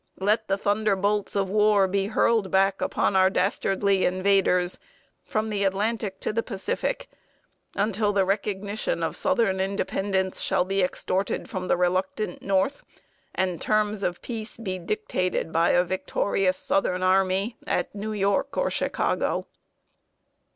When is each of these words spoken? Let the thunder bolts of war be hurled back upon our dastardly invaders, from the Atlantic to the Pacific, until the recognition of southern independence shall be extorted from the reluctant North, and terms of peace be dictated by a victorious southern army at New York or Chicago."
Let 0.19 0.47
the 0.47 0.57
thunder 0.57 0.95
bolts 0.95 1.35
of 1.35 1.47
war 1.51 1.87
be 1.87 2.07
hurled 2.07 2.49
back 2.49 2.81
upon 2.81 3.15
our 3.15 3.29
dastardly 3.29 4.03
invaders, 4.03 4.79
from 5.23 5.51
the 5.51 5.63
Atlantic 5.63 6.19
to 6.21 6.33
the 6.33 6.41
Pacific, 6.41 7.07
until 7.75 8.11
the 8.11 8.25
recognition 8.25 9.03
of 9.03 9.15
southern 9.15 9.59
independence 9.59 10.41
shall 10.41 10.65
be 10.65 10.81
extorted 10.81 11.47
from 11.51 11.67
the 11.67 11.77
reluctant 11.77 12.41
North, 12.41 12.83
and 13.35 13.61
terms 13.61 14.01
of 14.01 14.23
peace 14.23 14.57
be 14.57 14.79
dictated 14.79 15.51
by 15.53 15.69
a 15.69 15.83
victorious 15.83 16.57
southern 16.57 17.03
army 17.03 17.55
at 17.67 17.93
New 17.93 18.11
York 18.13 18.57
or 18.57 18.71
Chicago." 18.71 19.45